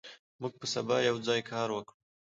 [0.41, 1.95] موږ به سبا یوځای کار وکړو.